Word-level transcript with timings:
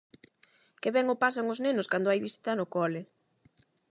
Que 0.81 0.89
ben 0.95 1.07
o 1.13 1.19
pasan 1.23 1.51
os 1.53 1.61
nenos 1.65 1.89
cando 1.91 2.09
hai 2.09 2.19
visita 2.27 2.51
no 2.55 2.65
cole. 2.75 3.01